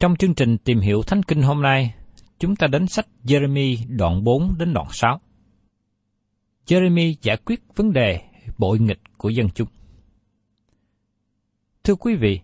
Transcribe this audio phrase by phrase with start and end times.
[0.00, 1.94] Trong chương trình tìm hiểu Thánh Kinh hôm nay,
[2.38, 5.20] chúng ta đến sách Jeremy đoạn 4 đến đoạn 6.
[6.66, 8.20] Jeremy giải quyết vấn đề
[8.58, 9.68] bội nghịch của dân chúng.
[11.84, 12.40] Thưa quý vị,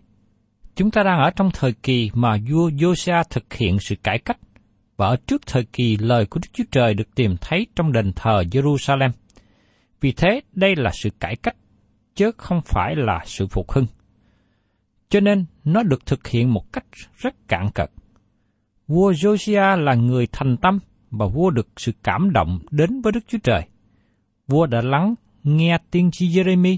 [0.75, 4.37] chúng ta đang ở trong thời kỳ mà vua Josiah thực hiện sự cải cách
[4.97, 8.11] và ở trước thời kỳ lời của Đức Chúa Trời được tìm thấy trong đền
[8.15, 9.09] thờ Jerusalem.
[10.01, 11.55] Vì thế, đây là sự cải cách,
[12.15, 13.85] chứ không phải là sự phục hưng.
[15.09, 16.85] Cho nên, nó được thực hiện một cách
[17.17, 17.91] rất cạn cật.
[18.87, 20.79] Vua Josiah là người thành tâm
[21.11, 23.61] và vua được sự cảm động đến với Đức Chúa Trời.
[24.47, 26.77] Vua đã lắng nghe tiên tri Jeremy,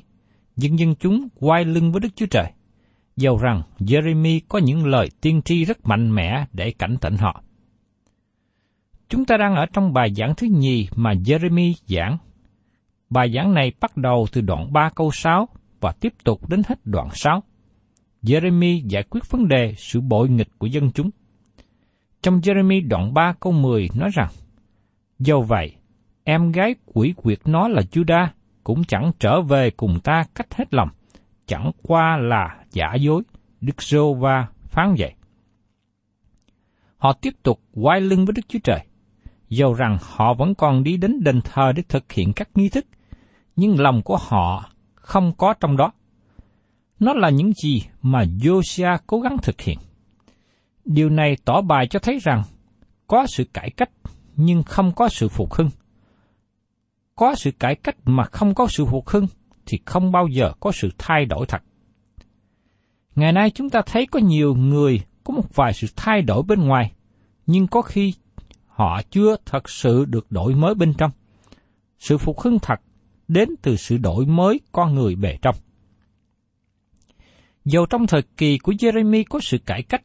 [0.56, 2.52] nhưng dân chúng quay lưng với Đức Chúa Trời.
[3.16, 7.44] Dầu rằng Jeremy có những lời tiên tri rất mạnh mẽ để cảnh tỉnh họ.
[9.10, 12.18] Chúng ta đang ở trong bài giảng thứ nhì mà Jeremy giảng.
[13.10, 15.48] Bài giảng này bắt đầu từ đoạn 3 câu 6
[15.80, 17.44] và tiếp tục đến hết đoạn 6.
[18.24, 21.09] Jeremy giải quyết vấn đề sự bội nghịch của dân chúng.
[22.22, 24.30] Trong Jeremy đoạn 3 câu 10 nói rằng,
[25.19, 25.75] Do vậy,
[26.24, 28.28] em gái quỷ quyệt nó là Judah
[28.63, 30.90] cũng chẳng trở về cùng ta cách hết lòng,
[31.46, 33.24] chẳng qua là giả dối,
[33.62, 35.13] Đức Sô Va phán vậy.
[36.97, 38.79] Họ tiếp tục quay lưng với Đức Chúa Trời,
[39.50, 42.85] dầu rằng họ vẫn còn đi đến đền thờ để thực hiện các nghi thức,
[43.56, 45.91] nhưng lòng của họ không có trong đó.
[47.00, 49.80] Nó là những gì mà Josiah cố gắng thực hiện.
[50.86, 52.44] Điều này tỏ bài cho thấy rằng
[53.08, 53.90] có sự cải cách
[54.36, 55.70] nhưng không có sự phục hưng.
[57.16, 59.28] Có sự cải cách mà không có sự phục hưng
[59.66, 61.62] thì không bao giờ có sự thay đổi thật.
[63.16, 66.68] Ngày nay chúng ta thấy có nhiều người có một vài sự thay đổi bên
[66.68, 66.91] ngoài,
[67.46, 68.14] nhưng có khi
[68.68, 71.12] họ chưa thật sự được đổi mới bên trong.
[72.00, 72.82] Sự phục hưng thật
[73.28, 75.56] đến từ sự đổi mới con người bề trong.
[77.66, 80.03] Dầu trong thời kỳ của Jeremy có sự cải cách,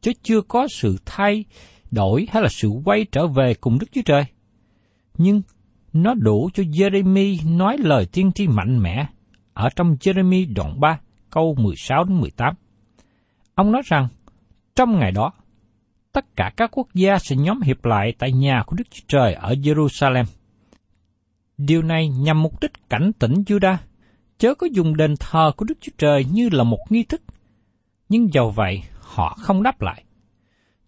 [0.00, 1.44] chứ chưa có sự thay
[1.90, 4.24] đổi hay là sự quay trở về cùng Đức Chúa Trời.
[5.18, 5.42] Nhưng
[5.92, 9.06] nó đủ cho Jeremy nói lời tiên tri mạnh mẽ
[9.54, 11.00] ở trong Jeremy đoạn 3
[11.30, 12.54] câu 16 đến 18.
[13.54, 14.08] Ông nói rằng,
[14.76, 15.32] trong ngày đó,
[16.12, 19.34] tất cả các quốc gia sẽ nhóm hiệp lại tại nhà của Đức Chúa Trời
[19.34, 20.24] ở Jerusalem.
[21.58, 23.76] Điều này nhằm mục đích cảnh tỉnh Judah,
[24.42, 27.22] chớ có dùng đền thờ của Đức Chúa Trời như là một nghi thức.
[28.08, 30.04] Nhưng dầu vậy, họ không đáp lại.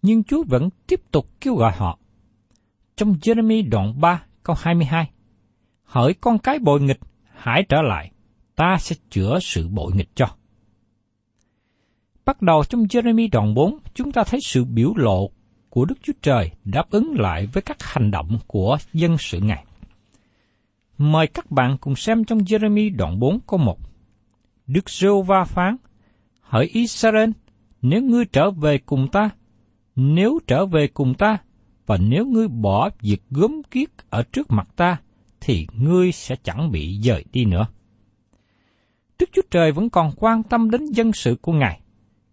[0.01, 1.99] Nhưng Chúa vẫn tiếp tục kêu gọi họ.
[2.95, 5.09] Trong Jeremy đoạn 3 câu 22,
[5.83, 6.99] Hỡi con cái bội nghịch,
[7.33, 8.11] hãy trở lại,
[8.55, 10.25] ta sẽ chữa sự bội nghịch cho.
[12.25, 15.29] Bắt đầu trong Jeremy đoạn 4, chúng ta thấy sự biểu lộ
[15.69, 19.65] của Đức Chúa Trời đáp ứng lại với các hành động của dân sự Ngài.
[20.97, 23.79] Mời các bạn cùng xem trong Jeremy đoạn 4 câu 1.
[24.67, 25.77] Đức giê va phán,
[26.41, 27.29] hỡi Israel,
[27.81, 29.29] nếu ngươi trở về cùng ta,
[29.95, 31.37] nếu trở về cùng ta,
[31.85, 34.97] và nếu ngươi bỏ việc gớm kiết ở trước mặt ta,
[35.41, 37.67] thì ngươi sẽ chẳng bị dời đi nữa.
[39.19, 41.81] Đức Chúa Trời vẫn còn quan tâm đến dân sự của Ngài.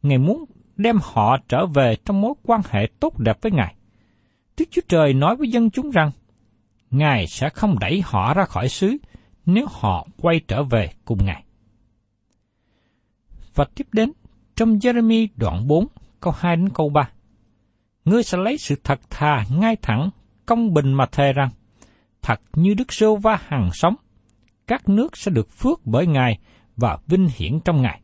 [0.03, 0.45] Ngài muốn
[0.77, 3.75] đem họ trở về trong mối quan hệ tốt đẹp với Ngài.
[4.59, 6.11] Đức Chúa Trời nói với dân chúng rằng,
[6.93, 8.97] Ngài sẽ không đẩy họ ra khỏi xứ
[9.47, 11.45] nếu họ quay trở về cùng Ngài.
[13.55, 14.13] Và tiếp đến,
[14.57, 15.87] trong Jeremy đoạn 4,
[16.21, 17.11] câu 2 đến câu 3.
[18.05, 20.11] Ngươi sẽ lấy sự thật thà, ngay thẳng,
[20.47, 21.49] công bình mà thề rằng,
[22.23, 23.95] thật như Đức Sô Va hằng sống,
[24.67, 26.39] các nước sẽ được phước bởi Ngài
[26.77, 28.01] và vinh hiển trong Ngài.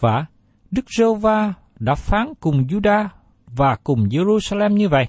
[0.00, 0.26] Và
[0.70, 3.08] Đức Sô Va đã phán cùng Juda
[3.46, 5.08] và cùng Jerusalem như vậy.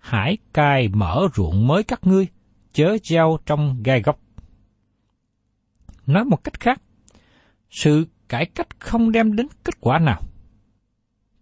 [0.00, 2.26] Hãy cai mở ruộng mới các ngươi,
[2.72, 4.20] chớ gieo trong gai góc.
[6.06, 6.82] Nói một cách khác,
[7.70, 10.22] sự cải cách không đem đến kết quả nào.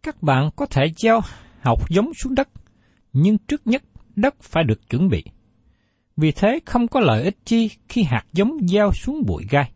[0.02, 1.20] Các bạn có thể gieo
[1.60, 2.48] học giống xuống đất,
[3.12, 3.82] nhưng trước nhất
[4.16, 5.24] đất phải được chuẩn bị.
[6.16, 9.72] Vì thế không có lợi ích chi khi hạt giống gieo xuống bụi gai.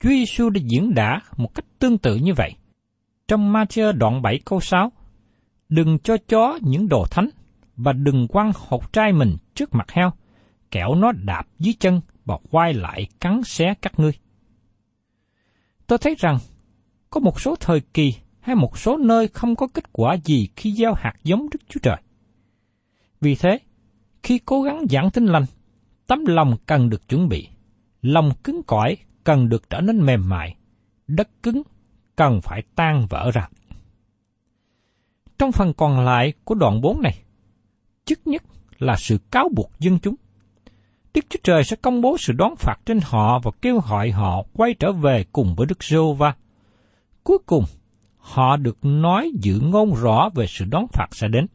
[0.00, 2.54] Chúa Giêsu đã diễn đã một cách tương tự như vậy.
[3.28, 4.92] Trong Matthew đoạn 7 câu 6,
[5.68, 7.28] Đừng cho chó những đồ thánh,
[7.82, 10.12] và đừng quăng hột trai mình trước mặt heo,
[10.70, 14.12] kẻo nó đạp dưới chân và quay lại cắn xé các ngươi.
[15.86, 16.38] Tôi thấy rằng,
[17.10, 20.72] có một số thời kỳ hay một số nơi không có kết quả gì khi
[20.72, 22.02] gieo hạt giống Đức Chúa Trời.
[23.20, 23.58] Vì thế,
[24.22, 25.44] khi cố gắng giảng tin lành,
[26.06, 27.48] tấm lòng cần được chuẩn bị,
[28.02, 30.56] lòng cứng cỏi cần được trở nên mềm mại,
[31.06, 31.62] đất cứng
[32.16, 33.48] cần phải tan vỡ ra.
[35.38, 37.22] Trong phần còn lại của đoạn 4 này,
[38.04, 38.42] chức nhất
[38.78, 40.14] là sự cáo buộc dân chúng.
[41.14, 44.42] Đức Chúa Trời sẽ công bố sự đón phạt trên họ và kêu gọi họ
[44.52, 46.34] quay trở về cùng với Đức giê va
[47.24, 47.64] Cuối cùng,
[48.16, 51.46] họ được nói dự ngôn rõ về sự đón phạt sẽ đến.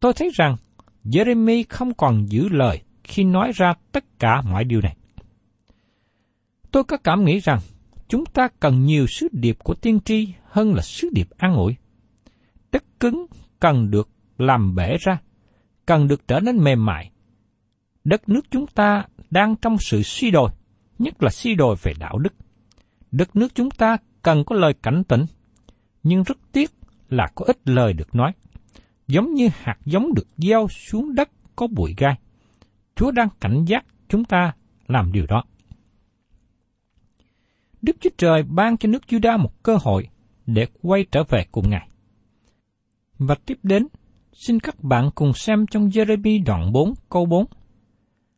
[0.00, 0.56] Tôi thấy rằng
[1.04, 4.96] Jeremy không còn giữ lời khi nói ra tất cả mọi điều này.
[6.70, 7.60] Tôi có cảm nghĩ rằng
[8.08, 11.76] chúng ta cần nhiều sứ điệp của tiên tri hơn là sứ điệp an ủi.
[12.72, 13.26] Đất cứng
[13.60, 14.08] cần được
[14.38, 15.18] làm bể ra,
[15.88, 17.10] cần được trở nên mềm mại.
[18.04, 20.50] Đất nước chúng ta đang trong sự suy đồi,
[20.98, 22.32] nhất là suy đồi về đạo đức.
[23.10, 25.24] Đất nước chúng ta cần có lời cảnh tỉnh,
[26.02, 26.70] nhưng rất tiếc
[27.08, 28.32] là có ít lời được nói.
[29.06, 32.14] Giống như hạt giống được gieo xuống đất có bụi gai.
[32.94, 34.52] Chúa đang cảnh giác chúng ta
[34.88, 35.44] làm điều đó.
[37.82, 40.08] Đức Chúa Trời ban cho nước Juda một cơ hội
[40.46, 41.88] để quay trở về cùng Ngài.
[43.18, 43.86] Và tiếp đến,
[44.38, 47.46] xin các bạn cùng xem trong Jeremy đoạn 4 câu 4.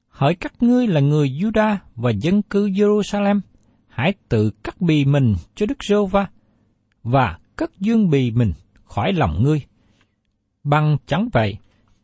[0.08, 3.40] Hỡi các ngươi là người Juda và dân cư Jerusalem,
[3.88, 6.28] hãy tự cắt bì mình cho Đức giê va
[7.02, 8.52] và cất dương bì mình
[8.84, 9.62] khỏi lòng ngươi.
[10.64, 11.56] Bằng chẳng vậy,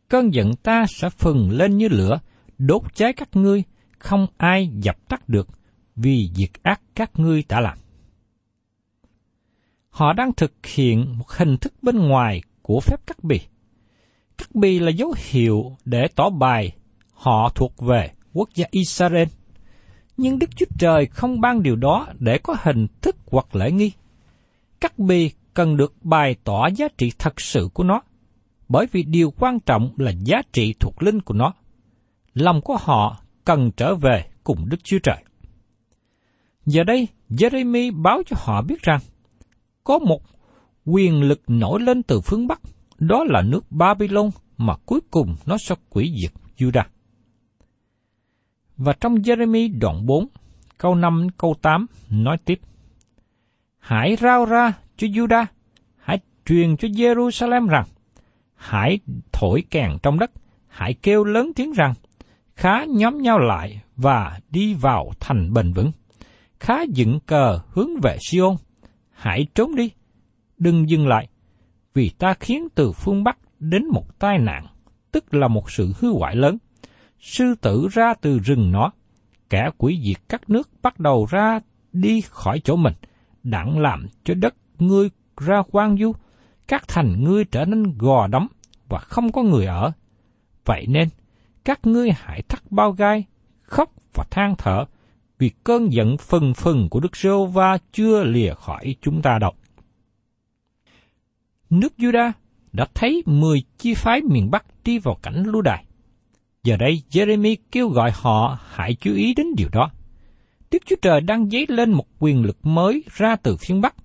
[0.07, 2.19] cơn giận ta sẽ phừng lên như lửa,
[2.57, 3.63] đốt cháy các ngươi,
[3.99, 5.47] không ai dập tắt được,
[5.95, 7.77] vì việc ác các ngươi đã làm.
[9.89, 13.39] Họ đang thực hiện một hình thức bên ngoài của phép cắt bì.
[14.37, 16.71] Cắt bì là dấu hiệu để tỏ bài
[17.13, 19.27] họ thuộc về quốc gia Israel.
[20.17, 23.91] Nhưng Đức Chúa Trời không ban điều đó để có hình thức hoặc lễ nghi.
[24.79, 28.01] Cắt bì cần được bày tỏ giá trị thật sự của nó,
[28.69, 31.53] bởi vì điều quan trọng là giá trị thuộc linh của nó.
[32.33, 35.23] Lòng của họ cần trở về cùng Đức Chúa Trời.
[36.65, 38.99] Giờ đây, Jeremy báo cho họ biết rằng,
[39.83, 40.21] có một
[40.85, 42.61] quyền lực nổi lên từ phương Bắc,
[42.99, 46.83] đó là nước Babylon mà cuối cùng nó sẽ quỷ diệt Judah.
[48.77, 50.27] Và trong Jeremy đoạn 4,
[50.77, 52.59] câu 5 câu 8 nói tiếp,
[53.79, 55.45] Hãy rao ra cho Judah,
[55.97, 57.85] hãy truyền cho Jerusalem rằng,
[58.55, 58.99] hãy
[59.31, 60.31] thổi kèn trong đất,
[60.67, 61.93] hãy kêu lớn tiếng rằng,
[62.55, 65.91] khá nhóm nhau lại và đi vào thành bền vững
[66.59, 68.55] khá dựng cờ hướng về Sion,
[69.11, 69.91] hãy trốn đi,
[70.57, 71.27] đừng dừng lại,
[71.97, 74.65] vì ta khiến từ phương Bắc đến một tai nạn,
[75.11, 76.57] tức là một sự hư hoại lớn.
[77.19, 78.91] Sư tử ra từ rừng nó,
[79.49, 81.59] kẻ quỷ diệt các nước bắt đầu ra
[81.93, 82.93] đi khỏi chỗ mình,
[83.43, 86.13] đặng làm cho đất ngươi ra quan du,
[86.67, 88.47] các thành ngươi trở nên gò đóng
[88.89, 89.91] và không có người ở.
[90.65, 91.09] Vậy nên,
[91.65, 93.25] các ngươi hãy thắt bao gai,
[93.61, 94.85] khóc và than thở,
[95.39, 99.53] vì cơn giận phừng phừng của Đức Rô Va chưa lìa khỏi chúng ta đâu.
[101.69, 102.31] Nước Juda
[102.73, 105.85] đã thấy mười chi phái miền Bắc đi vào cảnh lưu đài.
[106.63, 109.91] Giờ đây, Jeremy kêu gọi họ hãy chú ý đến điều đó.
[110.71, 113.95] Đức Chúa Trời đang dấy lên một quyền lực mới ra từ phía Bắc,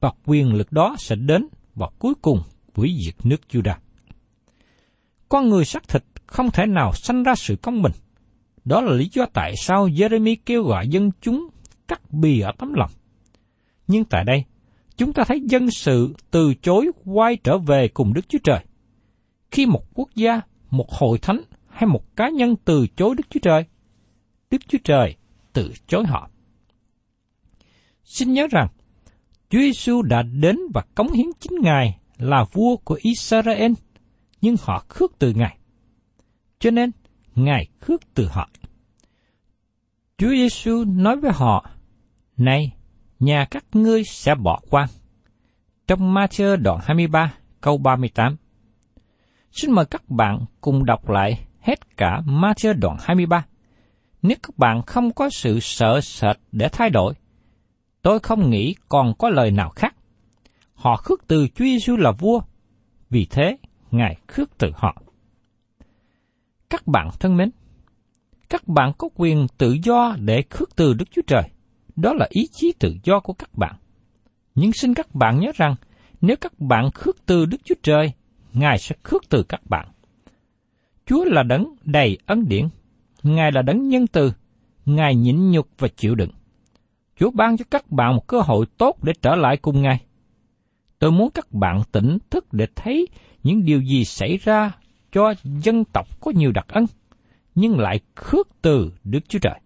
[0.00, 2.42] và quyền lực đó sẽ đến và cuối cùng
[2.74, 3.74] hủy diệt nước Judah.
[5.28, 7.92] Con người xác thịt không thể nào sanh ra sự công bình.
[8.64, 11.48] Đó là lý do tại sao Jeremy kêu gọi dân chúng
[11.88, 12.90] cắt bì ở tấm lòng.
[13.86, 14.44] Nhưng tại đây,
[14.96, 18.64] chúng ta thấy dân sự từ chối quay trở về cùng Đức Chúa Trời.
[19.50, 23.40] Khi một quốc gia, một hội thánh hay một cá nhân từ chối Đức Chúa
[23.40, 23.64] Trời,
[24.50, 25.16] Đức Chúa Trời
[25.52, 26.30] từ chối họ.
[28.04, 28.68] Xin nhớ rằng,
[29.50, 33.72] Chúa Giêsu đã đến và cống hiến chính Ngài là vua của Israel,
[34.40, 35.58] nhưng họ khước từ Ngài.
[36.58, 36.90] Cho nên,
[37.34, 38.48] Ngài khước từ họ.
[40.18, 41.70] Chúa Giêsu nói với họ,
[42.36, 42.72] Này,
[43.20, 44.86] nhà các ngươi sẽ bỏ qua
[45.86, 48.36] Trong Matthew đoạn 23, câu 38.
[49.50, 53.44] Xin mời các bạn cùng đọc lại hết cả Matthew đoạn 23.
[54.22, 57.14] Nếu các bạn không có sự sợ sệt để thay đổi,
[58.02, 59.94] tôi không nghĩ còn có lời nào khác.
[60.74, 62.40] Họ khước từ Chúa Giêsu là vua,
[63.10, 63.56] vì thế
[63.90, 65.02] Ngài khước từ họ.
[66.70, 67.50] Các bạn thân mến,
[68.48, 71.42] các bạn có quyền tự do để khước từ Đức Chúa Trời.
[71.96, 73.74] Đó là ý chí tự do của các bạn.
[74.54, 75.74] Nhưng xin các bạn nhớ rằng,
[76.20, 78.12] nếu các bạn khước từ Đức Chúa Trời,
[78.52, 79.88] Ngài sẽ khước từ các bạn.
[81.06, 82.68] Chúa là đấng đầy ân điển,
[83.22, 84.32] Ngài là đấng nhân từ,
[84.86, 86.30] Ngài nhịn nhục và chịu đựng.
[87.16, 90.00] Chúa ban cho các bạn một cơ hội tốt để trở lại cùng Ngài.
[90.98, 93.06] Tôi muốn các bạn tỉnh thức để thấy
[93.42, 94.72] những điều gì xảy ra
[95.12, 96.86] cho dân tộc có nhiều đặc ân,
[97.54, 99.60] nhưng lại khước từ Đức Chúa Trời.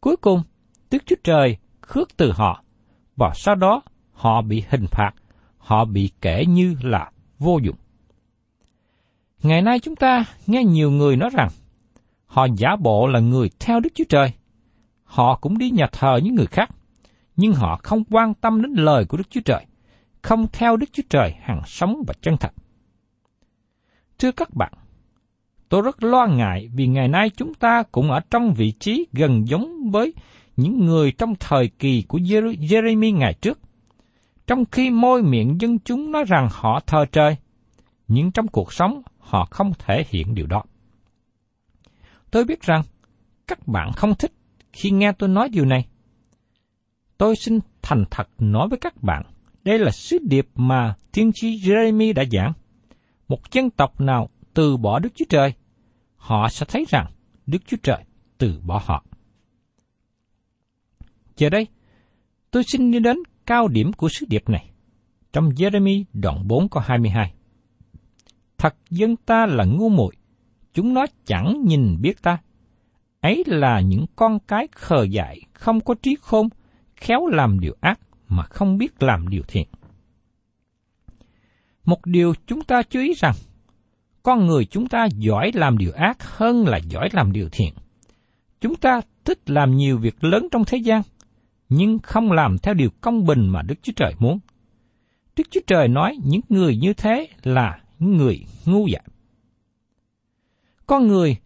[0.00, 0.42] Cuối cùng,
[0.92, 2.62] Đức Chúa Trời khước từ họ,
[3.16, 3.82] và sau đó
[4.12, 5.12] họ bị hình phạt,
[5.58, 7.76] họ bị kể như là vô dụng.
[9.42, 11.48] Ngày nay chúng ta nghe nhiều người nói rằng,
[12.26, 14.32] họ giả bộ là người theo Đức Chúa Trời.
[15.04, 16.70] Họ cũng đi nhà thờ những người khác,
[17.36, 19.66] nhưng họ không quan tâm đến lời của Đức Chúa Trời,
[20.22, 22.52] không theo Đức Chúa Trời hàng sống và chân thật.
[24.18, 24.72] Thưa các bạn,
[25.68, 29.48] tôi rất lo ngại vì ngày nay chúng ta cũng ở trong vị trí gần
[29.48, 30.14] giống với
[30.56, 33.58] những người trong thời kỳ của Jeremy ngày trước.
[34.46, 37.36] Trong khi môi miệng dân chúng nói rằng họ thờ trời,
[38.08, 40.62] nhưng trong cuộc sống họ không thể hiện điều đó.
[42.30, 42.82] Tôi biết rằng
[43.46, 44.32] các bạn không thích
[44.72, 45.86] khi nghe tôi nói điều này.
[47.18, 49.22] Tôi xin thành thật nói với các bạn,
[49.64, 52.52] đây là sứ điệp mà tiên tri Jeremy đã giảng.
[53.28, 55.54] Một dân tộc nào từ bỏ Đức Chúa Trời,
[56.16, 57.06] họ sẽ thấy rằng
[57.46, 58.04] Đức Chúa Trời
[58.38, 59.04] từ bỏ họ.
[61.36, 61.66] Giờ đây,
[62.50, 64.70] tôi xin đi đến cao điểm của sứ điệp này.
[65.32, 67.34] Trong Jeremy đoạn 4 câu 22.
[68.58, 70.14] Thật dân ta là ngu muội,
[70.74, 72.38] chúng nó chẳng nhìn biết ta.
[73.20, 76.48] Ấy là những con cái khờ dại, không có trí khôn,
[76.96, 79.68] khéo làm điều ác mà không biết làm điều thiện.
[81.84, 83.34] Một điều chúng ta chú ý rằng,
[84.22, 87.74] con người chúng ta giỏi làm điều ác hơn là giỏi làm điều thiện.
[88.60, 91.02] Chúng ta thích làm nhiều việc lớn trong thế gian,
[91.74, 94.38] nhưng không làm theo điều công bình mà Đức Chúa Trời muốn.
[95.36, 99.02] Đức Chúa Trời nói những người như thế là những người ngu dại.
[100.86, 101.36] Con người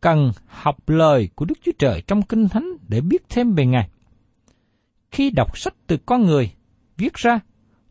[0.00, 3.88] cần học lời của Đức Chúa Trời trong Kinh Thánh để biết thêm về Ngài.
[5.10, 6.52] Khi đọc sách từ con người
[6.96, 7.40] viết ra,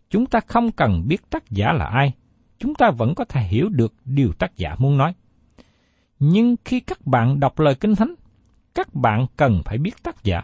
[0.09, 2.13] chúng ta không cần biết tác giả là ai,
[2.59, 5.13] chúng ta vẫn có thể hiểu được điều tác giả muốn nói.
[6.19, 8.15] Nhưng khi các bạn đọc lời Kinh Thánh,
[8.75, 10.43] các bạn cần phải biết tác giả.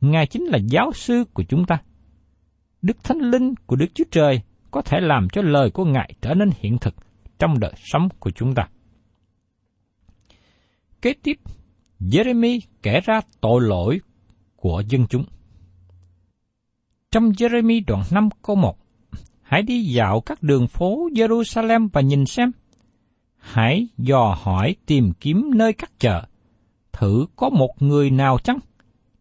[0.00, 1.78] Ngài chính là giáo sư của chúng ta.
[2.82, 4.40] Đức Thánh Linh của Đức Chúa Trời
[4.70, 6.94] có thể làm cho lời của Ngài trở nên hiện thực
[7.38, 8.68] trong đời sống của chúng ta.
[11.02, 11.38] Kế tiếp,
[12.00, 14.00] Jeremy kể ra tội lỗi
[14.56, 15.24] của dân chúng.
[17.10, 18.78] Trong Jeremy đoạn 5 câu 1,
[19.42, 22.50] hãy đi dạo các đường phố Jerusalem và nhìn xem.
[23.36, 26.22] Hãy dò hỏi tìm kiếm nơi các chợ,
[26.92, 28.58] thử có một người nào chăng?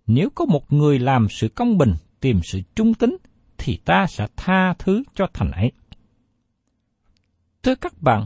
[0.07, 3.17] Nếu có một người làm sự công bình, tìm sự trung tính
[3.57, 5.71] thì ta sẽ tha thứ cho thành ấy.
[7.63, 8.25] Thưa các bạn,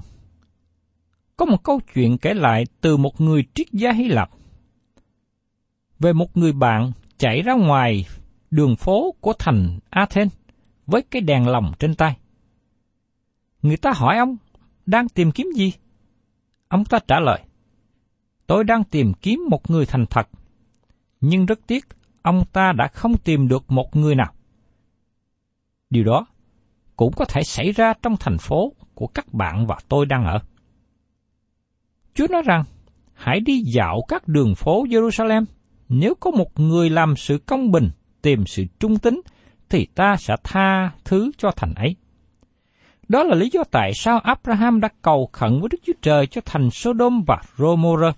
[1.38, 4.30] có một câu chuyện kể lại từ một người triết gia Hy Lạp
[6.00, 8.06] về một người bạn chạy ra ngoài
[8.52, 10.34] đường phố của thành Athens
[10.88, 12.18] với cái đèn lồng trên tay.
[13.62, 14.38] Người ta hỏi ông,
[14.86, 15.74] đang tìm kiếm gì?
[16.68, 17.42] Ông ta trả lời,
[18.48, 20.28] tôi đang tìm kiếm một người thành thật
[21.22, 21.86] nhưng rất tiếc
[22.22, 24.34] ông ta đã không tìm được một người nào.
[25.90, 26.25] Điều đó
[26.96, 30.40] cũng có thể xảy ra trong thành phố của các bạn và tôi đang ở.
[32.13, 32.63] Chúa nói rằng,
[33.13, 35.46] hãy đi dạo các đường phố Jerusalem.
[35.90, 37.90] Nếu có một người làm sự công bình,
[38.22, 39.22] tìm sự trung tín,
[39.70, 41.96] thì ta sẽ tha thứ cho thành ấy.
[43.10, 46.42] Đó là lý do tại sao Abraham đã cầu khẩn với Đức Chúa Trời cho
[46.46, 48.18] thành Sodom và Gomorrah.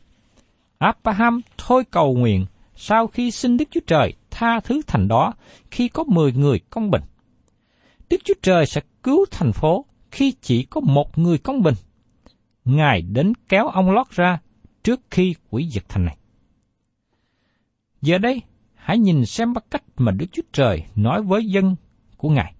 [0.77, 5.33] Abraham thôi cầu nguyện sau khi xin Đức Chúa Trời tha thứ thành đó
[5.71, 7.01] khi có 10 người công bình.
[8.09, 11.75] Đức Chúa Trời sẽ cứu thành phố khi chỉ có một người công bình.
[12.65, 14.39] Ngài đến kéo ông lót ra
[14.83, 16.17] trước khi quỷ diệt thành này.
[18.01, 18.41] Giờ đây,
[18.75, 21.75] hãy nhìn xem bắt cách mà Đức Chúa Trời nói với dân
[22.17, 22.53] của Ngài.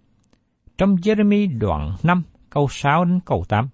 [0.78, 3.70] Trong Jeremy đoạn 5, câu 6 đến câu 8.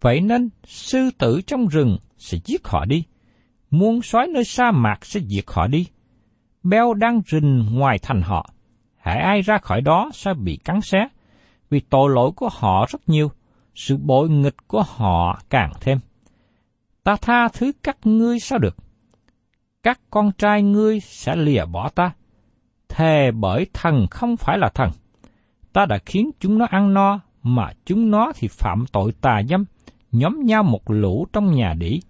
[0.00, 3.04] Vậy nên, sư tử trong rừng sẽ giết họ đi,
[3.78, 5.86] muôn sói nơi sa mạc sẽ diệt họ đi,
[6.62, 8.50] beo đang rình ngoài thành họ,
[8.96, 11.08] hãy ai ra khỏi đó sẽ bị cắn xé,
[11.70, 13.30] vì tội lỗi của họ rất nhiều,
[13.74, 15.98] sự bội nghịch của họ càng thêm.
[17.04, 18.76] Ta tha thứ các ngươi sao được?
[19.82, 22.10] Các con trai ngươi sẽ lìa bỏ ta.
[22.88, 24.90] Thề bởi thần không phải là thần.
[25.72, 29.64] Ta đã khiến chúng nó ăn no, mà chúng nó thì phạm tội tà dâm,
[30.12, 32.00] nhóm nhau một lũ trong nhà đỉ.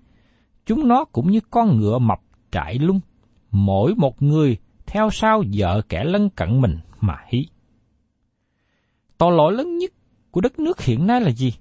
[0.67, 3.01] Chúng nó cũng như con ngựa mập trại lung,
[3.51, 4.57] mỗi một người
[4.87, 7.47] theo sau vợ kẻ lân cận mình mà hí.
[9.19, 9.91] Tội lỗi lớn nhất
[10.31, 11.53] của đất nước hiện nay là gì?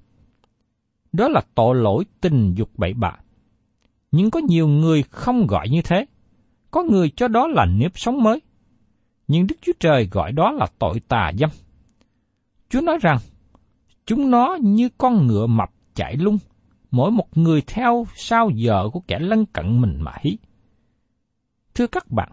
[1.13, 3.15] Đó là tội lỗi tình dục bậy bạ.
[4.11, 6.05] Nhưng có nhiều người không gọi như thế.
[6.71, 8.41] Có người cho đó là nếp sống mới.
[9.27, 11.49] Nhưng Đức Chúa Trời gọi đó là tội tà dâm.
[12.69, 13.17] Chúa nói rằng,
[14.05, 16.37] chúng nó như con ngựa mập chạy lung,
[16.93, 20.37] mỗi một người theo sau vợ của kẻ lân cận mình mà hí.
[21.75, 22.31] Thưa các bạn,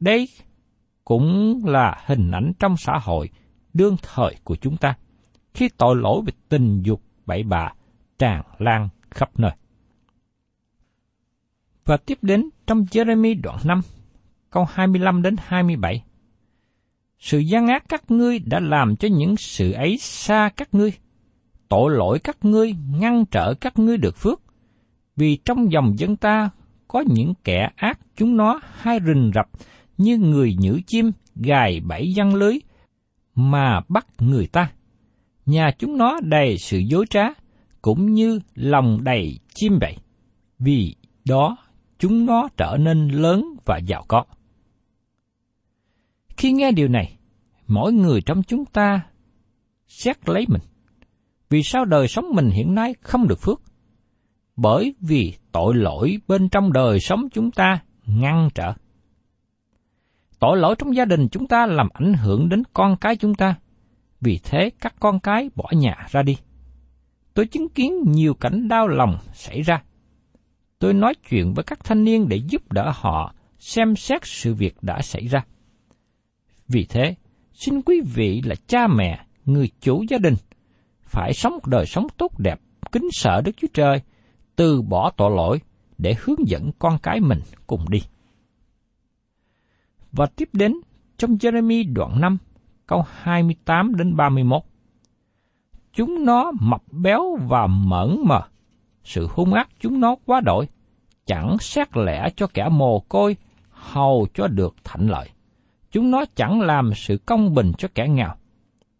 [0.00, 0.28] đây
[1.04, 3.30] cũng là hình ảnh trong xã hội
[3.72, 4.96] đương thời của chúng ta,
[5.54, 7.72] khi tội lỗi về tình dục bậy bạ
[8.18, 9.52] tràn lan khắp nơi.
[11.84, 13.80] Và tiếp đến trong Jeremy đoạn 5,
[14.50, 16.04] câu 25 đến 27.
[17.18, 20.92] Sự gian ác các ngươi đã làm cho những sự ấy xa các ngươi.
[21.68, 24.42] Tội lỗi các ngươi ngăn trở các ngươi được phước.
[25.16, 26.50] Vì trong dòng dân ta
[26.88, 29.46] có những kẻ ác chúng nó hai rình rập
[29.98, 32.58] như người nhử chim gài bẫy văn lưới
[33.34, 34.70] mà bắt người ta.
[35.46, 37.24] Nhà chúng nó đầy sự dối trá,
[37.82, 39.96] cũng như lòng đầy chim vậy.
[40.58, 41.56] Vì đó
[41.98, 44.24] chúng nó trở nên lớn và giàu có.
[46.36, 47.18] Khi nghe điều này,
[47.66, 49.00] mỗi người trong chúng ta
[49.88, 50.62] xét lấy mình.
[51.54, 53.62] Vì sao đời sống mình hiện nay không được phước?
[54.56, 58.72] Bởi vì tội lỗi bên trong đời sống chúng ta ngăn trở.
[60.38, 63.54] Tội lỗi trong gia đình chúng ta làm ảnh hưởng đến con cái chúng ta.
[64.20, 66.36] Vì thế các con cái bỏ nhà ra đi.
[67.34, 69.82] Tôi chứng kiến nhiều cảnh đau lòng xảy ra.
[70.78, 74.76] Tôi nói chuyện với các thanh niên để giúp đỡ họ xem xét sự việc
[74.82, 75.44] đã xảy ra.
[76.68, 77.14] Vì thế,
[77.52, 80.34] xin quý vị là cha mẹ, người chủ gia đình,
[81.14, 82.60] phải sống một đời sống tốt đẹp,
[82.92, 84.00] kính sợ Đức Chúa Trời,
[84.56, 85.60] từ bỏ tội lỗi
[85.98, 88.02] để hướng dẫn con cái mình cùng đi.
[90.12, 90.72] Và tiếp đến
[91.16, 92.38] trong Jeremy đoạn 5,
[92.86, 94.62] câu 28 đến 31.
[95.92, 98.40] Chúng nó mập béo và mẫn mờ,
[99.04, 100.68] sự hung ác chúng nó quá đổi,
[101.26, 103.36] chẳng xét lẽ cho kẻ mồ côi,
[103.70, 105.30] hầu cho được thạnh lợi.
[105.90, 108.30] Chúng nó chẳng làm sự công bình cho kẻ nghèo.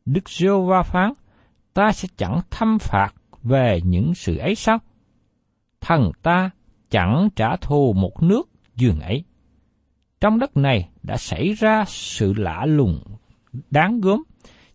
[0.04, 1.12] Đức giê va phán,
[1.74, 4.78] ta sẽ chẳng thâm phạt về những sự ấy sao?
[5.80, 6.50] Thần ta
[6.90, 9.24] chẳng trả thù một nước dường ấy.
[10.20, 13.00] Trong đất này đã xảy ra sự lạ lùng
[13.70, 14.22] đáng gớm.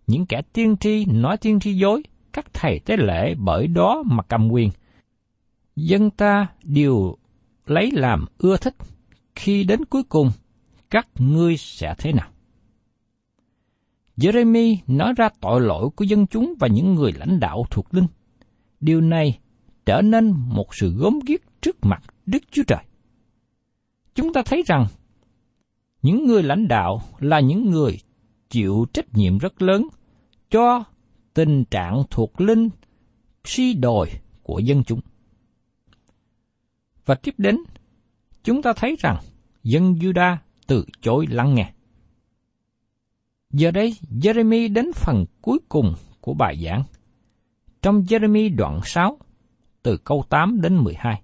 [0.07, 4.23] Những kẻ tiên tri nói tiên tri dối, các thầy tế lễ bởi đó mà
[4.23, 4.69] cầm quyền.
[5.75, 7.15] Dân ta đều
[7.65, 8.75] lấy làm ưa thích,
[9.35, 10.31] khi đến cuối cùng,
[10.89, 12.27] các ngươi sẽ thế nào?
[14.19, 18.07] Jeremy nói ra tội lỗi của dân chúng và những người lãnh đạo thuộc linh.
[18.79, 19.39] Điều này
[19.85, 22.83] trở nên một sự gớm ghiếc trước mặt Đức Chúa Trời.
[24.15, 24.85] Chúng ta thấy rằng
[26.01, 27.99] những người lãnh đạo là những người
[28.49, 29.87] chịu trách nhiệm rất lớn
[30.49, 30.83] cho
[31.33, 32.69] tình trạng thuộc linh
[33.45, 34.09] suy đồi
[34.43, 34.99] của dân chúng.
[37.05, 37.57] Và tiếp đến,
[38.43, 39.17] chúng ta thấy rằng
[39.63, 41.73] dân Juda từ chối lắng nghe.
[43.53, 46.83] Giờ đây, Jeremy đến phần cuối cùng của bài giảng.
[47.81, 49.17] Trong Jeremy đoạn 6,
[49.83, 51.21] từ câu 8 đến 12.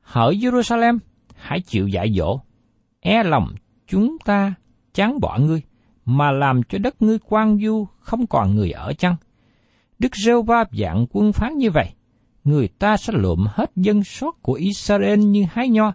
[0.00, 0.98] Hỡi Jerusalem,
[1.34, 2.40] hãy chịu dạy dỗ,
[3.00, 3.54] e lòng
[3.86, 4.54] chúng ta
[4.94, 5.62] chán bỏ ngươi,
[6.04, 9.16] mà làm cho đất ngươi quan du không còn người ở chăng?
[9.98, 11.90] Đức rêu va dạng quân phán như vậy,
[12.44, 15.92] người ta sẽ lượm hết dân sót của Israel như hái nho.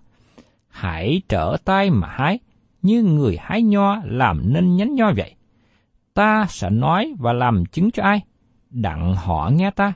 [0.68, 2.40] Hãy trở tay mà hái,
[2.82, 5.36] như người hái nho làm nên nhánh nho vậy.
[6.13, 8.22] Ta sẽ nói và làm chứng cho ai?
[8.70, 9.94] Đặng họ nghe ta.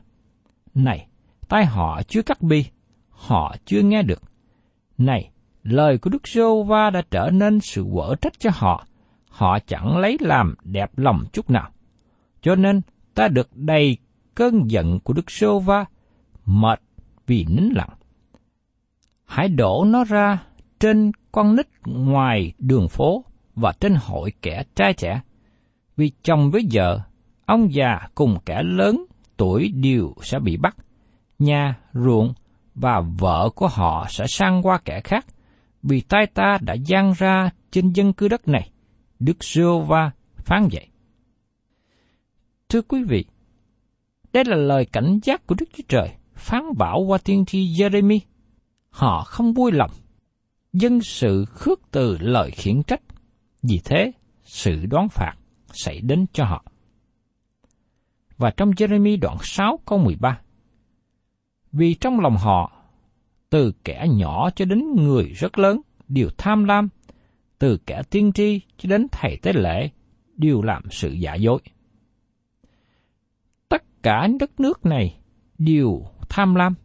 [0.74, 1.08] Này,
[1.50, 2.65] tai họ chưa cắt bi,
[3.10, 4.22] họ chưa nghe được.
[4.98, 5.32] Này,
[5.63, 8.86] lời của Đức Sô va đã trở nên sự quở trách cho họ,
[9.30, 11.69] họ chẳng lấy làm đẹp lòng chút nào.
[12.41, 12.82] Cho nên,
[13.13, 13.98] ta được đầy
[14.36, 15.86] cơn giận của Đức Sô va
[16.46, 16.82] mệt
[17.28, 17.89] vì nín lặng.
[19.26, 20.43] Hãy đổ nó ra
[20.80, 25.22] trên con nít ngoài đường phố và trên hội kẻ trai trẻ.
[25.98, 27.00] Vì chồng với vợ,
[27.46, 29.06] ông già cùng kẻ lớn
[29.38, 30.78] tuổi đều sẽ bị bắt.
[31.39, 32.34] Nhà, ruộng
[32.76, 35.26] và vợ của họ sẽ sang qua kẻ khác,
[35.84, 38.69] vì tay ta đã giang ra trên dân cư đất này.
[39.19, 40.88] Đức Sưu va phán vậy.
[42.69, 43.26] Thưa quý vị,
[44.34, 48.19] đây là lời cảnh giác của Đức Chúa Trời phán bảo qua tiên tri Jeremy.
[48.89, 49.91] Họ không vui lòng,
[50.74, 53.02] dân sự khước từ lời khiển trách,
[53.64, 54.12] vì thế
[54.44, 55.34] sự đoán phạt
[55.74, 56.66] xảy đến cho họ.
[58.38, 60.42] Và trong Jeremy đoạn 6 câu 13,
[61.72, 62.84] Vì trong lòng họ,
[63.50, 66.90] từ kẻ nhỏ cho đến người rất lớn, đều tham lam,
[67.60, 69.90] từ kẻ tiên tri cho đến thầy tế lễ,
[70.36, 71.60] đều làm sự giả dối.
[73.70, 75.18] Tất cả đất nước này
[75.58, 76.76] đều tham lam.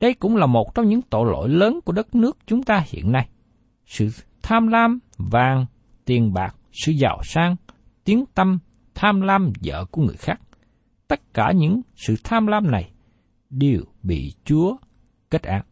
[0.00, 3.12] Đây cũng là một trong những tội lỗi lớn của đất nước chúng ta hiện
[3.12, 3.28] nay.
[3.86, 4.08] Sự
[4.42, 5.66] tham lam vàng,
[6.04, 7.56] tiền bạc, sự giàu sang,
[8.04, 8.58] tiếng tâm,
[8.94, 10.40] tham lam vợ của người khác.
[11.08, 12.90] Tất cả những sự tham lam này
[13.50, 14.76] đều bị Chúa
[15.30, 15.64] kết án.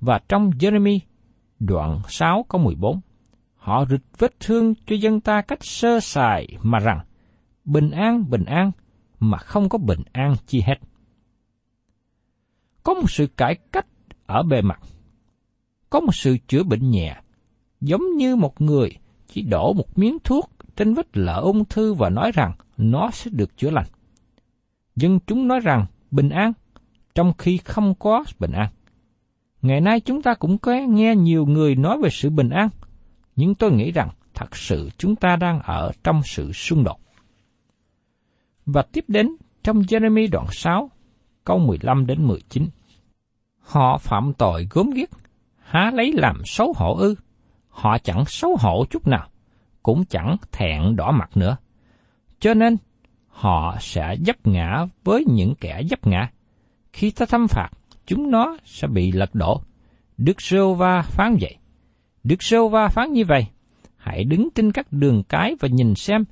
[0.00, 0.98] Và trong Jeremy
[1.58, 3.00] đoạn 6 câu 14,
[3.56, 7.00] họ rịch vết thương cho dân ta cách sơ sài mà rằng,
[7.64, 8.70] bình an, bình an,
[9.20, 10.76] mà không có bình an chi hết.
[12.82, 13.86] Có một sự cải cách
[14.26, 14.80] ở bề mặt,
[15.90, 17.16] có một sự chữa bệnh nhẹ,
[17.80, 18.90] giống như một người
[19.28, 23.30] chỉ đổ một miếng thuốc trên vết lở ung thư và nói rằng nó sẽ
[23.34, 23.86] được chữa lành.
[24.96, 26.52] Dân chúng nói rằng bình an,
[27.14, 28.68] trong khi không có bình an.
[29.62, 32.68] Ngày nay chúng ta cũng có nghe nhiều người nói về sự bình an,
[33.36, 37.00] nhưng tôi nghĩ rằng thật sự chúng ta đang ở trong sự xung đột.
[38.66, 40.90] Và tiếp đến trong Jeremy đoạn 6,
[41.44, 42.68] câu 15 đến 19.
[43.60, 45.08] Họ phạm tội gớm ghiếc,
[45.58, 47.14] há lấy làm xấu hổ ư?
[47.68, 49.28] Họ chẳng xấu hổ chút nào,
[49.82, 51.56] cũng chẳng thẹn đỏ mặt nữa.
[52.40, 52.76] Cho nên,
[53.28, 56.30] họ sẽ dấp ngã với những kẻ dấp ngã.
[56.92, 57.70] Khi ta thâm phạt,
[58.06, 59.62] chúng nó sẽ bị lật đổ.
[60.16, 61.56] Đức Sô Va phán vậy.
[62.24, 63.46] Đức Sô Va phán như vậy.
[63.96, 66.24] Hãy đứng trên các đường cái và nhìn xem,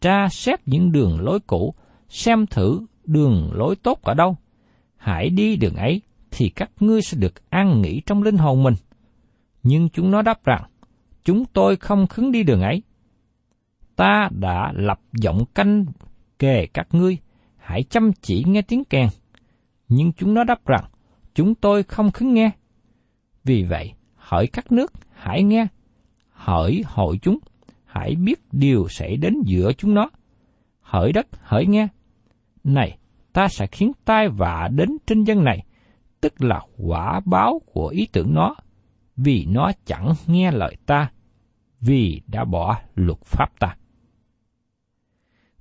[0.00, 1.74] tra xét những đường lối cũ,
[2.08, 4.36] xem thử đường lối tốt ở đâu.
[5.06, 8.74] Hãy đi đường ấy, thì các ngươi sẽ được an nghỉ trong linh hồn mình.
[9.62, 10.62] Nhưng chúng nó đáp rằng,
[11.24, 12.82] chúng tôi không khứng đi đường ấy.
[13.96, 15.84] Ta đã lập giọng canh
[16.38, 17.18] kề các ngươi,
[17.56, 19.08] hãy chăm chỉ nghe tiếng kèn.
[19.88, 20.84] Nhưng chúng nó đáp rằng,
[21.34, 22.50] chúng tôi không khứng nghe.
[23.44, 25.66] Vì vậy, hỡi các nước, hãy nghe.
[26.30, 27.38] Hỡi hội chúng,
[27.84, 30.10] hãy biết điều xảy đến giữa chúng nó.
[30.80, 31.88] Hỡi đất, hỡi nghe.
[32.64, 32.98] Này,
[33.36, 35.66] ta sẽ khiến tai vạ đến trên dân này,
[36.20, 38.54] tức là quả báo của ý tưởng nó,
[39.16, 41.10] vì nó chẳng nghe lời ta,
[41.80, 43.76] vì đã bỏ luật pháp ta.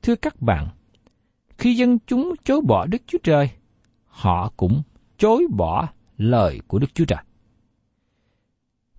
[0.02, 0.68] Thưa các bạn,
[1.58, 3.50] khi dân chúng chối bỏ Đức Chúa Trời,
[4.06, 4.82] họ cũng
[5.18, 7.24] chối bỏ lời của Đức Chúa Trời.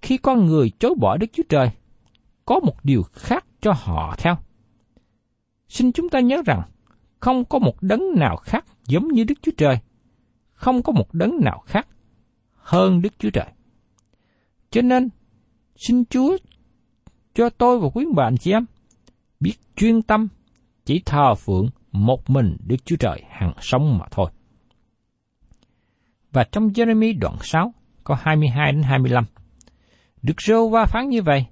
[0.03, 1.71] Khi con người chối bỏ Đức Chúa Trời,
[2.45, 4.37] có một điều khác cho họ theo.
[5.69, 6.63] Xin chúng ta nhớ rằng,
[7.21, 9.79] không có một đấng nào khác giống như Đức Chúa Trời.
[10.53, 11.89] Không có một đấng nào khác
[12.55, 13.47] hơn Đức Chúa Trời.
[14.71, 15.09] Cho nên,
[15.77, 16.37] xin Chúa
[17.35, 18.65] cho tôi và quý bạn chị em
[19.41, 20.29] biết chuyên tâm
[20.85, 24.31] chỉ thờ phượng một mình Đức Chúa Trời hằng sống mà thôi.
[26.33, 27.75] Và trong Jeremy đoạn 6,
[28.05, 29.25] có 22 đến 25,
[30.23, 31.47] Đức Rô Va phán như vậy,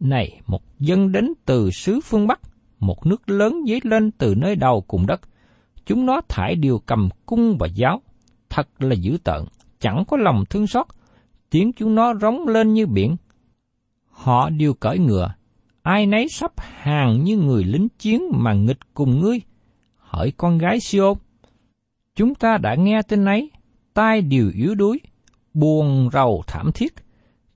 [0.00, 2.40] Này, một dân đến từ xứ phương Bắc,
[2.80, 5.20] một nước lớn dấy lên từ nơi đầu cùng đất,
[5.86, 8.02] chúng nó thải điều cầm cung và giáo,
[8.50, 9.44] thật là dữ tợn,
[9.80, 10.86] chẳng có lòng thương xót,
[11.50, 13.16] tiếng chúng nó rống lên như biển.
[14.10, 15.34] Họ đều cởi ngựa,
[15.82, 19.40] ai nấy sắp hàng như người lính chiến mà nghịch cùng ngươi.
[19.96, 21.18] Hỡi con gái Siôn,
[22.14, 23.50] chúng ta đã nghe tin ấy,
[23.94, 25.00] tai đều yếu đuối,
[25.54, 26.94] buồn rầu thảm thiết,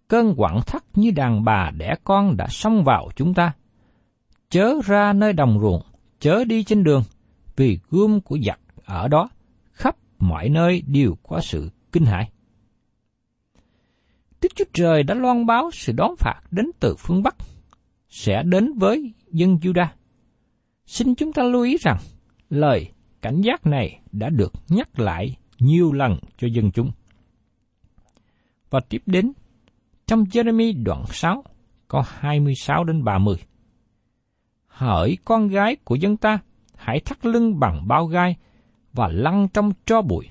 [0.08, 3.52] cơn quặn thắt như đàn bà đẻ con đã xông vào chúng ta.
[4.52, 5.82] Chớ ra nơi đồng ruộng,
[6.20, 7.02] chớ đi trên đường,
[7.56, 9.30] vì gươm của giặc ở đó,
[9.72, 12.30] khắp mọi nơi đều có sự kinh hãi.
[14.42, 17.36] Đức Chúa Trời đã loan báo sự đón phạt đến từ phương Bắc,
[18.08, 19.86] sẽ đến với dân Judah.
[20.86, 21.98] Xin chúng ta lưu ý rằng,
[22.50, 22.90] lời
[23.22, 26.92] cảnh giác này đã được nhắc lại nhiều lần cho dân chúng.
[28.70, 29.32] Và tiếp đến,
[30.06, 31.44] trong Jeremy đoạn 6,
[31.88, 33.36] có 26 đến 30.
[34.72, 36.38] Hỡi con gái của dân ta,
[36.76, 38.36] hãy thắt lưng bằng bao gai
[38.92, 40.28] và lăn trong tro bụi.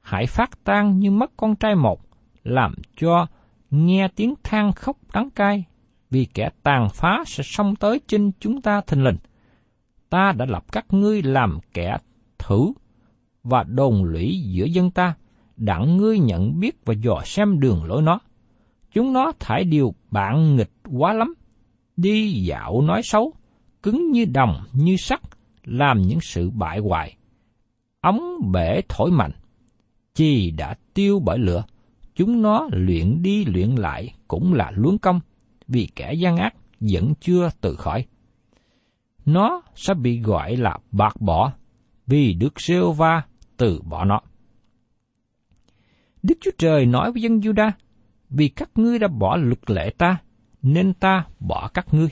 [0.00, 2.00] Hãy phát tan như mất con trai một,
[2.44, 3.26] làm cho
[3.70, 5.64] nghe tiếng than khóc đắng cay,
[6.10, 9.16] vì kẻ tàn phá sẽ xông tới trên chúng ta thình lình.
[10.10, 11.96] Ta đã lập các ngươi làm kẻ
[12.38, 12.72] thử
[13.42, 15.14] và đồn lũy giữa dân ta,
[15.56, 18.18] đặng ngươi nhận biết và dò xem đường lối nó.
[18.92, 21.34] Chúng nó thải điều bạn nghịch quá lắm,
[21.96, 23.32] đi dạo nói xấu,
[23.82, 25.20] cứng như đồng, như sắt,
[25.64, 27.16] làm những sự bại hoại.
[28.00, 29.32] Ống bể thổi mạnh,
[30.14, 31.64] chi đã tiêu bởi lửa,
[32.14, 35.20] chúng nó luyện đi luyện lại cũng là luống công,
[35.68, 38.06] vì kẻ gian ác vẫn chưa từ khỏi.
[39.24, 41.52] Nó sẽ bị gọi là bạc bỏ,
[42.06, 43.22] vì Đức Sêu Va
[43.56, 44.20] từ bỏ nó.
[46.22, 47.70] Đức Chúa Trời nói với dân Juda,
[48.30, 50.16] vì các ngươi đã bỏ luật lệ ta,
[50.62, 52.08] nên ta bỏ các ngươi.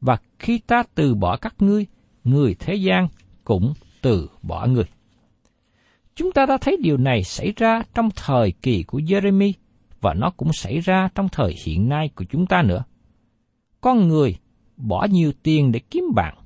[0.00, 1.86] Và khi ta từ bỏ các ngươi,
[2.24, 3.08] người thế gian
[3.44, 4.84] cũng từ bỏ ngươi.
[6.14, 9.52] Chúng ta đã thấy điều này xảy ra trong thời kỳ của Jeremy
[10.00, 12.84] và nó cũng xảy ra trong thời hiện nay của chúng ta nữa.
[13.80, 14.36] Con người
[14.76, 16.38] bỏ nhiều tiền để kiếm bạn,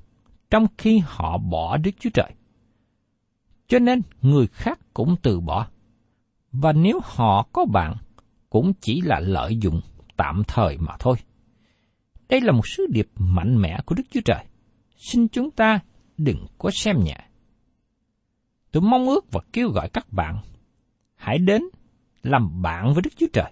[0.49, 2.31] trong khi họ bỏ Đức Chúa Trời.
[3.67, 5.67] Cho nên người khác cũng từ bỏ.
[6.51, 7.95] Và nếu họ có bạn,
[8.49, 9.81] cũng chỉ là lợi dụng
[10.17, 11.15] tạm thời mà thôi.
[12.33, 14.45] Đây là một sứ điệp mạnh mẽ của Đức Chúa Trời.
[14.97, 15.79] Xin chúng ta
[16.17, 17.17] đừng có xem nhẹ.
[18.71, 20.37] Tôi mong ước và kêu gọi các bạn
[21.15, 21.61] hãy đến
[22.23, 23.51] làm bạn với Đức Chúa Trời.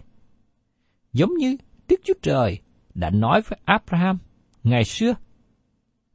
[1.13, 2.61] Giống như Đức Chúa Trời
[2.93, 4.17] đã nói với Abraham
[4.63, 5.13] ngày xưa.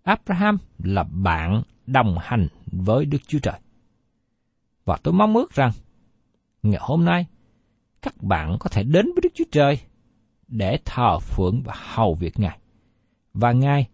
[0.02, 3.61] Abraham là bạn đồng hành với Đức Chúa Trời.
[4.85, 5.72] Và tôi mong ước rằng,
[6.62, 7.26] ngày hôm nay,
[8.02, 9.79] các bạn có thể đến với Đức Chúa Trời
[10.48, 12.59] để thờ phượng và hầu việc Ngài.
[13.35, 13.88] Và Ngài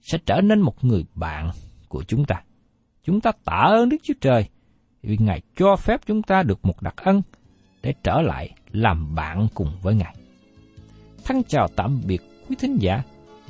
[0.00, 1.50] sẽ trở nên một người bạn
[1.88, 2.42] của chúng ta.
[3.02, 4.48] Chúng ta tạ ơn Đức Chúa Trời
[5.02, 7.22] vì Ngài cho phép chúng ta được một đặc ân
[7.82, 10.14] để trở lại làm bạn cùng với Ngài.
[11.24, 13.02] Thân chào tạm biệt quý thính giả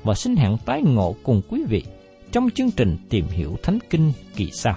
[0.03, 1.85] và xin hẹn tái ngộ cùng quý vị
[2.33, 4.77] trong chương trình tìm hiểu Thánh Kinh kỳ sau.